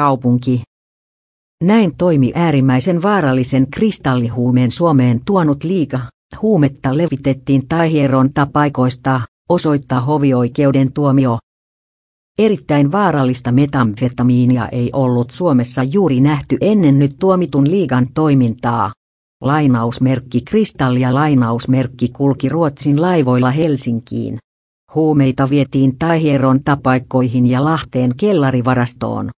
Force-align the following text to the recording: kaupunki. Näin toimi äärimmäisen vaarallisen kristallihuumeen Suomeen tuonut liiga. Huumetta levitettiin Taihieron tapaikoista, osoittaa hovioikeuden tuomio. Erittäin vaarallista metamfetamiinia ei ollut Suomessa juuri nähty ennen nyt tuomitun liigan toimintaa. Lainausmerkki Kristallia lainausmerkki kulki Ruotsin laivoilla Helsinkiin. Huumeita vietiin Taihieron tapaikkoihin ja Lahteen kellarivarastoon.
kaupunki. 0.00 0.62
Näin 1.64 1.96
toimi 1.96 2.32
äärimmäisen 2.34 3.02
vaarallisen 3.02 3.70
kristallihuumeen 3.70 4.70
Suomeen 4.70 5.20
tuonut 5.24 5.64
liiga. 5.64 6.00
Huumetta 6.42 6.96
levitettiin 6.96 7.68
Taihieron 7.68 8.32
tapaikoista, 8.32 9.20
osoittaa 9.48 10.00
hovioikeuden 10.00 10.92
tuomio. 10.92 11.38
Erittäin 12.38 12.92
vaarallista 12.92 13.52
metamfetamiinia 13.52 14.68
ei 14.68 14.90
ollut 14.92 15.30
Suomessa 15.30 15.82
juuri 15.82 16.20
nähty 16.20 16.56
ennen 16.60 16.98
nyt 16.98 17.16
tuomitun 17.18 17.70
liigan 17.70 18.06
toimintaa. 18.14 18.92
Lainausmerkki 19.42 20.40
Kristallia 20.40 21.14
lainausmerkki 21.14 22.08
kulki 22.08 22.48
Ruotsin 22.48 23.02
laivoilla 23.02 23.50
Helsinkiin. 23.50 24.38
Huumeita 24.94 25.50
vietiin 25.50 25.98
Taihieron 25.98 26.62
tapaikkoihin 26.64 27.46
ja 27.46 27.64
Lahteen 27.64 28.14
kellarivarastoon. 28.16 29.30